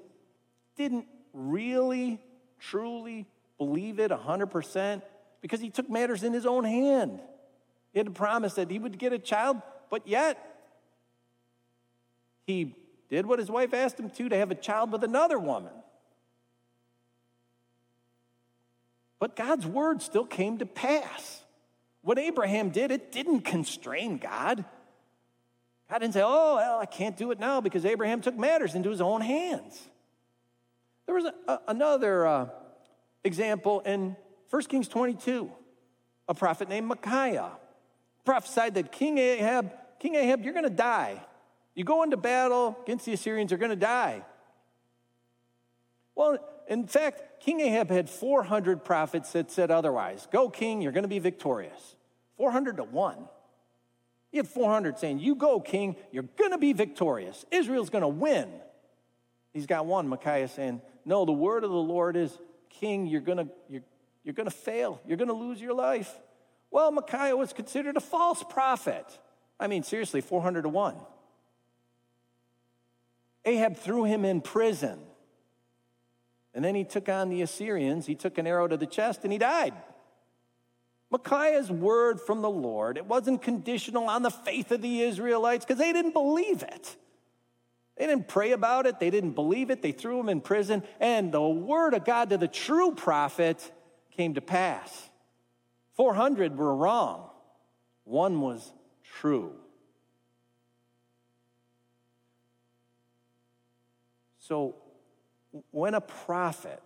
[0.75, 2.19] didn't really,
[2.59, 5.01] truly believe it 100%
[5.39, 7.21] because he took matters in his own hand.
[7.93, 10.37] He had a promise that he would get a child, but yet
[12.45, 12.75] he
[13.09, 15.71] did what his wife asked him to to have a child with another woman.
[19.19, 21.43] But God's word still came to pass.
[22.01, 24.63] What Abraham did, it didn't constrain God.
[25.89, 28.89] God didn't say, oh, well, I can't do it now because Abraham took matters into
[28.89, 29.89] his own hands.
[31.05, 32.49] There was a, a, another uh,
[33.23, 34.15] example in
[34.49, 35.51] 1 Kings 22.
[36.29, 37.51] A prophet named Micaiah
[38.23, 41.19] prophesied that King Ahab, King Ahab, you're going to die.
[41.73, 44.23] You go into battle against the Assyrians, you're going to die.
[46.13, 50.27] Well, in fact, King Ahab had 400 prophets that said otherwise.
[50.31, 51.95] Go, king, you're going to be victorious.
[52.37, 53.17] 400 to 1.
[54.31, 57.45] He had 400 saying, You go, king, you're going to be victorious.
[57.51, 58.49] Israel's going to win.
[59.53, 62.37] He's got one, Micaiah, saying, No, the word of the Lord is,
[62.69, 63.81] King, you're going to, you're,
[64.23, 65.01] you're going to fail.
[65.05, 66.13] You're going to lose your life.
[66.71, 69.05] Well, Micaiah was considered a false prophet.
[69.59, 70.95] I mean, seriously, 400 to 1.
[73.45, 74.99] Ahab threw him in prison.
[76.53, 78.05] And then he took on the Assyrians.
[78.05, 79.73] He took an arrow to the chest and he died.
[81.11, 85.79] Micaiah's word from the Lord, it wasn't conditional on the faith of the Israelites because
[85.79, 86.95] they didn't believe it.
[87.97, 91.31] They didn't pray about it, they didn't believe it, they threw him in prison, and
[91.31, 93.71] the word of God to the true prophet
[94.11, 95.09] came to pass.
[95.95, 97.29] 400 were wrong,
[98.05, 98.71] one was
[99.03, 99.53] true.
[104.37, 104.75] So,
[105.71, 106.83] when a prophet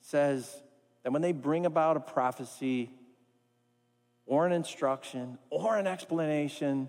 [0.00, 0.62] says
[1.02, 2.90] that when they bring about a prophecy
[4.26, 6.88] or an instruction or an explanation,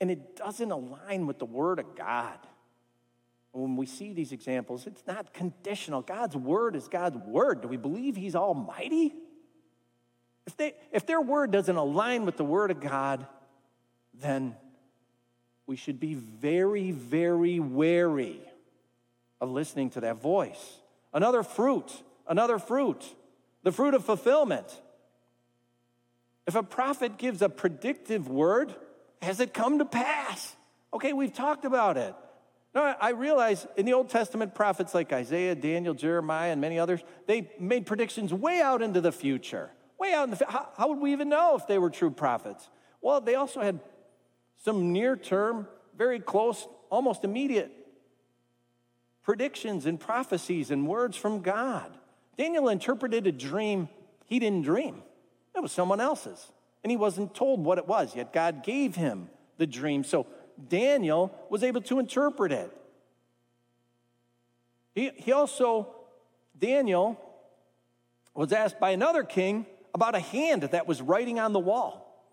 [0.00, 2.38] and it doesn't align with the Word of God,
[3.52, 6.02] when we see these examples, it's not conditional.
[6.02, 7.62] God's Word is God's Word.
[7.62, 9.14] Do we believe He's Almighty?
[10.46, 13.26] If, they, if their Word doesn't align with the Word of God,
[14.14, 14.54] then
[15.66, 18.40] we should be very, very wary
[19.40, 20.80] of listening to that voice.
[21.12, 21.90] Another fruit,
[22.26, 23.04] another fruit,
[23.62, 24.66] the fruit of fulfillment.
[26.46, 28.74] If a prophet gives a predictive word,
[29.20, 30.56] has it come to pass?
[30.92, 32.14] Okay, we've talked about it.
[32.74, 37.00] No, I realize in the Old Testament, prophets like Isaiah, Daniel, Jeremiah, and many others,
[37.26, 39.70] they made predictions way out into the future.
[39.98, 42.68] Way out in the how, how would we even know if they were true prophets?
[43.00, 43.80] Well, they also had
[44.64, 47.72] some near term, very close, almost immediate
[49.28, 51.94] predictions and prophecies and words from God.
[52.38, 53.90] Daniel interpreted a dream
[54.24, 55.02] he didn't dream,
[55.54, 56.50] it was someone else's.
[56.82, 60.02] And he wasn't told what it was, yet God gave him the dream.
[60.02, 60.26] So
[60.70, 62.74] Daniel was able to interpret it.
[64.94, 65.88] He, he also,
[66.58, 67.20] Daniel,
[68.34, 72.24] was asked by another king about a hand that was writing on the wall.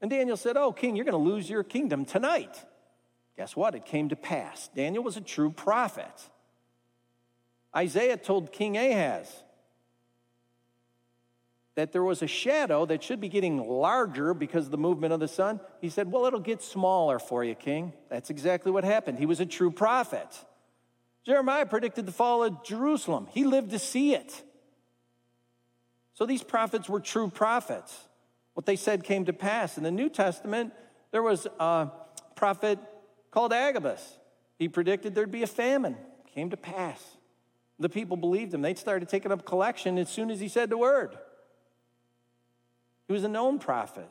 [0.00, 2.64] And Daniel said, Oh, king, you're going to lose your kingdom tonight.
[3.36, 3.74] Guess what?
[3.74, 4.70] It came to pass.
[4.74, 6.30] Daniel was a true prophet.
[7.78, 9.44] Isaiah told King Ahaz
[11.76, 15.20] that there was a shadow that should be getting larger because of the movement of
[15.20, 15.60] the sun.
[15.80, 17.92] He said, Well, it'll get smaller for you, King.
[18.08, 19.20] That's exactly what happened.
[19.20, 20.26] He was a true prophet.
[21.24, 24.42] Jeremiah predicted the fall of Jerusalem, he lived to see it.
[26.14, 27.96] So these prophets were true prophets.
[28.54, 29.78] What they said came to pass.
[29.78, 30.72] In the New Testament,
[31.12, 31.92] there was a
[32.34, 32.80] prophet
[33.30, 34.18] called Agabus.
[34.58, 35.96] He predicted there'd be a famine,
[36.34, 37.17] came to pass.
[37.78, 38.62] The people believed him.
[38.62, 41.16] They started taking up collection as soon as he said the word.
[43.06, 44.10] He was a known prophet.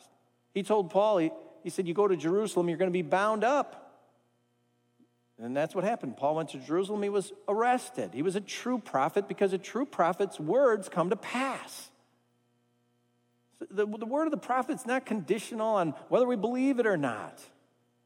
[0.53, 1.32] He told Paul, he,
[1.63, 3.84] he said, You go to Jerusalem, you're going to be bound up.
[5.39, 6.17] And that's what happened.
[6.17, 8.12] Paul went to Jerusalem, he was arrested.
[8.13, 11.91] He was a true prophet because a true prophet's words come to pass.
[13.69, 17.39] The, the word of the prophet's not conditional on whether we believe it or not.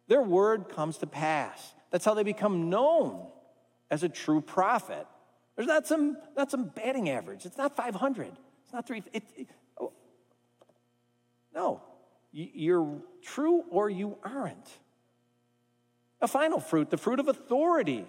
[0.08, 1.74] Their word comes to pass.
[1.90, 3.28] That's how they become known
[3.90, 5.08] as a true prophet.
[5.62, 7.46] There's not some, not some batting average.
[7.46, 8.32] It's not 500.
[8.64, 9.04] It's not three.
[9.14, 9.48] It, it,
[9.80, 9.94] oh.
[11.54, 11.84] No,
[12.32, 14.80] you're true or you aren't.
[16.20, 18.08] A final fruit, the fruit of authority.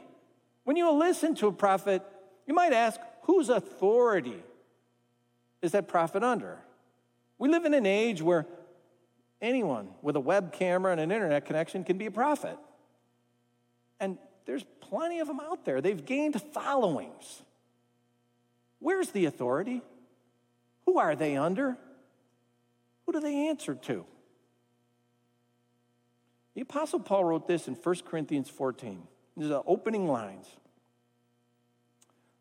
[0.65, 2.01] When you listen to a prophet,
[2.47, 4.43] you might ask, whose authority
[5.61, 6.59] is that prophet under?
[7.37, 8.47] We live in an age where
[9.43, 12.57] anyone with a web camera and an internet connection can be a prophet.
[14.01, 15.81] And there's plenty of them out there.
[15.81, 17.43] They've gained followings.
[18.79, 19.83] Where's the authority?
[20.87, 21.77] Who are they under?
[23.07, 24.05] Who do they answer to?
[26.55, 29.03] The Apostle Paul wrote this in 1 Corinthians 14.
[29.37, 30.47] These are opening lines.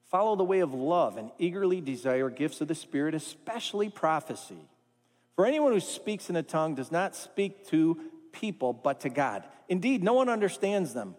[0.09, 4.67] Follow the way of love and eagerly desire gifts of the Spirit, especially prophecy.
[5.35, 7.97] For anyone who speaks in a tongue does not speak to
[8.33, 9.43] people, but to God.
[9.69, 11.15] Indeed, no one understands them.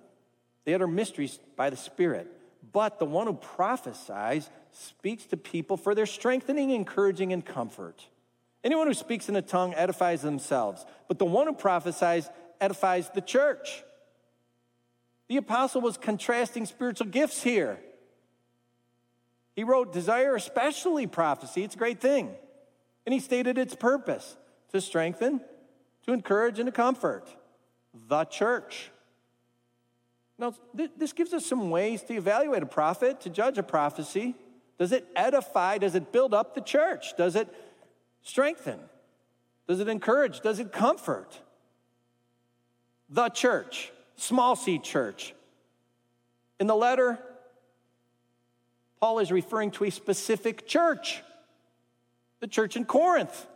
[0.65, 2.31] They utter mysteries by the Spirit.
[2.73, 8.07] But the one who prophesies speaks to people for their strengthening, encouraging, and comfort.
[8.65, 12.31] Anyone who speaks in a tongue edifies themselves, but the one who prophesies
[12.61, 13.83] edifies the church.
[15.29, 17.81] The apostle was contrasting spiritual gifts here.
[19.57, 21.65] He wrote, Desire especially prophecy.
[21.65, 22.31] It's a great thing.
[23.05, 24.37] And he stated its purpose
[24.71, 25.41] to strengthen,
[26.07, 27.29] to encourage, and to comfort
[28.09, 28.92] the church.
[30.39, 34.35] Now, this gives us some ways to evaluate a prophet, to judge a prophecy.
[34.79, 35.79] Does it edify?
[35.79, 37.17] Does it build up the church?
[37.17, 37.49] Does it
[38.23, 38.81] strengthen?
[39.69, 40.41] Does it encourage?
[40.41, 41.39] Does it comfort?
[43.09, 45.35] The church, small c church.
[46.59, 47.19] In the letter,
[49.01, 51.23] Paul is referring to a specific church,
[52.41, 53.47] the church in Corinth.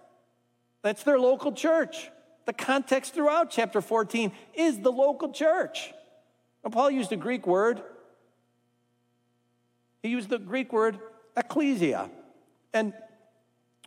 [0.82, 2.10] That's their local church.
[2.44, 5.92] The context throughout chapter 14 is the local church.
[6.66, 7.80] And Paul used a Greek word.
[10.02, 10.98] He used the Greek word
[11.36, 12.10] ecclesia,
[12.74, 12.92] and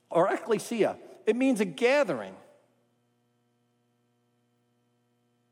[0.09, 0.95] or ecclesia.
[1.25, 2.33] It means a gathering.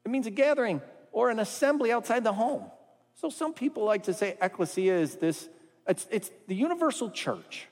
[0.05, 2.63] It means a gathering or an assembly outside the home.
[3.15, 5.49] So some people like to say ecclesia is this,
[5.85, 7.67] it's, it's the universal church.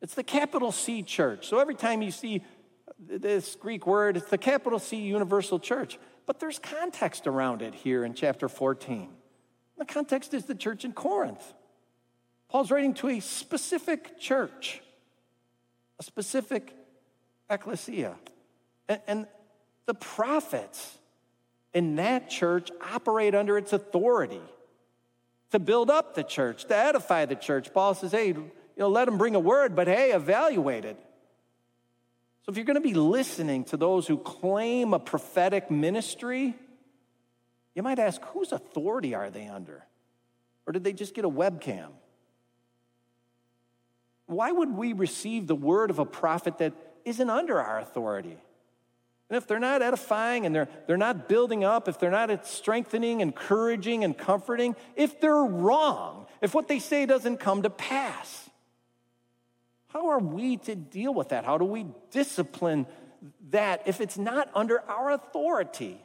[0.00, 1.48] It's the capital C church.
[1.48, 2.44] So every time you see
[3.00, 5.98] this Greek word, it's the capital C universal church.
[6.26, 9.08] But there's context around it here in chapter 14.
[9.78, 11.54] The context is the church in Corinth.
[12.48, 14.82] Paul's writing to a specific church,
[15.98, 16.76] a specific
[17.50, 18.14] ecclesia.
[18.88, 19.26] And, and
[19.86, 20.98] the prophets
[21.74, 24.42] in that church operate under its authority
[25.50, 27.72] to build up the church, to edify the church.
[27.72, 30.98] Paul says, hey, you know, let them bring a word, but hey, evaluate it.
[32.44, 36.54] So if you're going to be listening to those who claim a prophetic ministry,
[37.74, 39.84] you might ask, whose authority are they under?
[40.66, 41.88] Or did they just get a webcam?
[44.26, 46.72] Why would we receive the word of a prophet that
[47.04, 48.38] isn't under our authority?
[49.28, 53.20] And if they're not edifying and they're, they're not building up, if they're not strengthening,
[53.20, 58.50] encouraging, and comforting, if they're wrong, if what they say doesn't come to pass,
[59.92, 61.44] how are we to deal with that?
[61.44, 62.86] How do we discipline
[63.50, 66.00] that if it's not under our authority?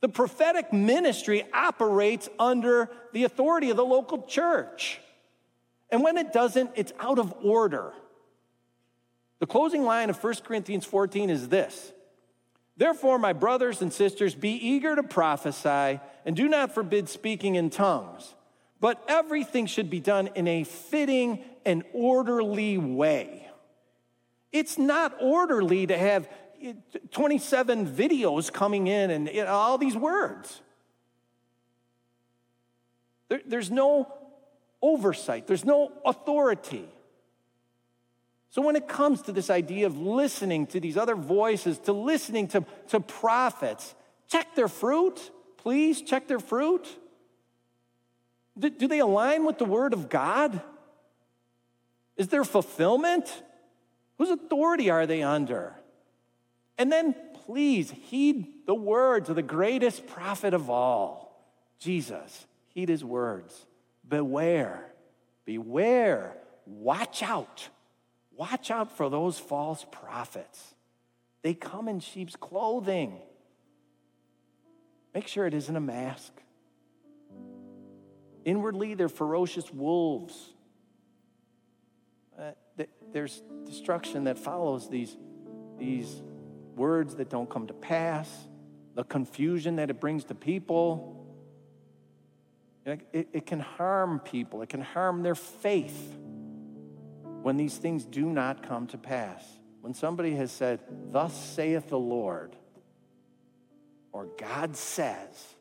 [0.00, 5.00] The prophetic ministry operates under the authority of the local church.
[5.90, 7.92] And when it doesn't, it's out of order.
[9.38, 11.92] The closing line of 1 Corinthians 14 is this
[12.76, 17.70] Therefore, my brothers and sisters, be eager to prophesy and do not forbid speaking in
[17.70, 18.34] tongues,
[18.78, 23.46] but everything should be done in a fitting and orderly way.
[24.52, 26.30] It's not orderly to have
[27.10, 30.62] 27 videos coming in and all these words.
[33.28, 34.10] There, there's no
[34.80, 36.88] oversight, there's no authority.
[38.50, 42.48] So, when it comes to this idea of listening to these other voices, to listening
[42.48, 43.94] to, to prophets,
[44.28, 46.86] check their fruit, please check their fruit.
[48.56, 50.62] Do, do they align with the Word of God?
[52.16, 53.42] Is there fulfillment?
[54.18, 55.74] Whose authority are they under?
[56.78, 57.14] And then
[57.46, 61.48] please heed the words of the greatest prophet of all,
[61.78, 62.46] Jesus.
[62.68, 63.66] Heed his words.
[64.06, 64.92] Beware,
[65.44, 66.36] beware,
[66.66, 67.68] watch out
[68.36, 70.74] Watch out for those false prophets.
[71.42, 73.18] They come in sheep's clothing.
[75.14, 76.32] Make sure it isn't a mask.
[78.44, 80.52] Inwardly, they're ferocious wolves.
[83.16, 85.16] There's destruction that follows these,
[85.78, 86.20] these
[86.74, 88.28] words that don't come to pass,
[88.94, 91.26] the confusion that it brings to people.
[92.84, 96.14] It, it, it can harm people, it can harm their faith
[97.40, 99.42] when these things do not come to pass.
[99.80, 102.54] When somebody has said, Thus saith the Lord,
[104.12, 105.54] or God says,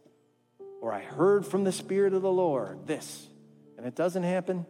[0.82, 3.30] or I heard from the Spirit of the Lord this,
[3.78, 4.66] and it doesn't happen,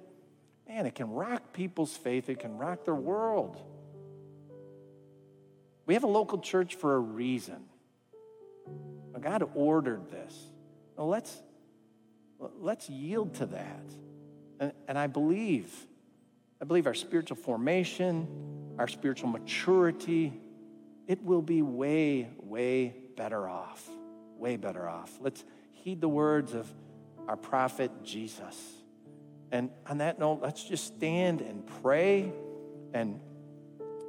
[0.67, 3.61] man, it can rock people's faith, it can rock their world.
[5.85, 7.65] We have a local church for a reason.
[9.21, 10.35] God ordered this.
[10.95, 11.41] Well, let's,
[12.59, 13.85] let's yield to that.
[14.59, 15.71] And, and I believe
[16.61, 18.27] I believe our spiritual formation,
[18.79, 20.33] our spiritual maturity,
[21.07, 23.87] it will be way, way better off.
[24.37, 25.11] Way better off.
[25.19, 26.71] Let's heed the words of
[27.27, 28.55] our prophet Jesus.
[29.55, 32.29] And on that note, let's just stand and pray
[32.93, 33.21] and,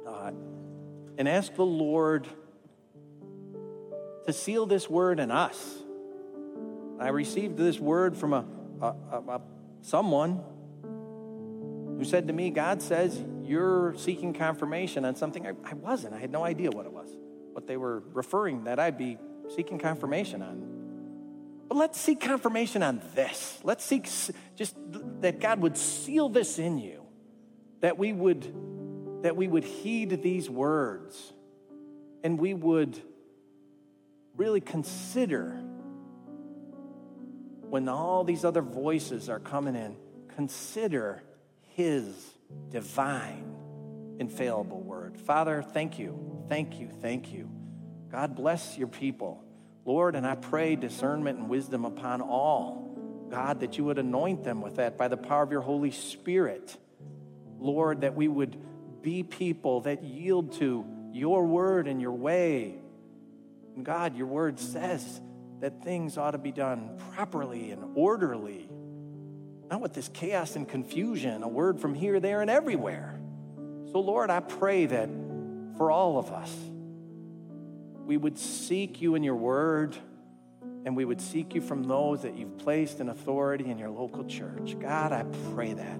[0.05, 0.31] uh,
[1.17, 2.27] and ask the Lord
[4.25, 5.77] to seal this word in us.
[6.99, 8.45] I received this word from a,
[8.81, 9.41] a, a,
[9.83, 10.43] someone
[11.97, 16.13] who said to me, God says you're seeking confirmation on something I, I wasn't.
[16.13, 17.07] I had no idea what it was,
[17.53, 19.17] what they were referring that I'd be
[19.55, 20.76] seeking confirmation on.
[21.67, 23.59] But let's seek confirmation on this.
[23.63, 24.09] Let's seek
[24.55, 24.75] just
[25.21, 27.03] that God would seal this in you,
[27.81, 28.53] that we would
[29.23, 31.33] that we would heed these words
[32.23, 32.99] and we would
[34.35, 35.59] really consider
[37.69, 39.97] when all these other voices are coming in,
[40.35, 41.23] consider
[41.75, 42.05] his
[42.69, 43.55] divine,
[44.19, 45.19] infallible word.
[45.19, 47.49] Father, thank you, thank you, thank you.
[48.09, 49.43] God bless your people.
[49.87, 53.27] Lord, and I pray discernment and wisdom upon all.
[53.31, 56.75] God, that you would anoint them with that by the power of your Holy Spirit.
[57.57, 62.75] Lord, that we would be people that yield to your word and your way.
[63.77, 65.21] And God, your word says
[65.61, 68.69] that things ought to be done properly and orderly,
[69.69, 73.17] not with this chaos and confusion, a word from here, there, and everywhere.
[73.93, 75.09] So, Lord, I pray that
[75.77, 76.53] for all of us,
[78.07, 79.95] we would seek you in your word
[80.85, 84.23] and we would seek you from those that you've placed in authority in your local
[84.23, 84.77] church.
[84.79, 85.99] God, I pray that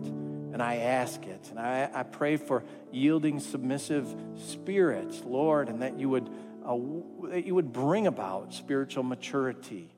[0.53, 1.47] and I ask it.
[1.49, 6.29] And I, I pray for yielding, submissive spirits, Lord, and that you would,
[6.65, 6.77] uh,
[7.29, 9.93] that you would bring about spiritual maturity,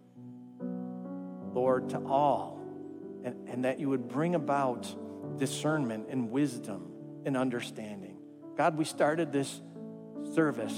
[1.53, 2.59] Lord, to all,
[3.23, 4.87] and, and that you would bring about
[5.37, 6.91] discernment and wisdom
[7.23, 8.17] and understanding.
[8.57, 9.61] God, we started this
[10.33, 10.75] service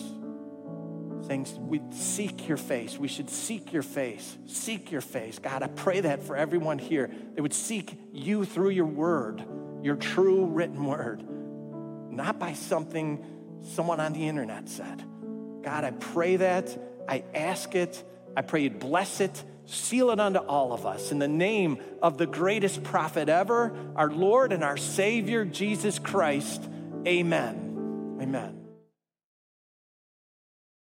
[1.28, 2.97] saying we seek your face.
[2.97, 4.38] We should seek your face.
[4.47, 5.39] Seek your face.
[5.39, 7.09] God, I pray that for everyone here.
[7.36, 9.43] They would seek you through your word,
[9.82, 11.24] your true written word,
[12.11, 13.26] not by something
[13.61, 15.03] someone on the internet said.
[15.63, 16.78] God, I pray that.
[17.07, 18.03] I ask it.
[18.36, 19.43] I pray you'd bless it.
[19.65, 24.09] Seal it unto all of us in the name of the greatest prophet ever, our
[24.09, 26.67] Lord and our Savior, Jesus Christ.
[27.05, 28.17] Amen.
[28.22, 28.61] Amen.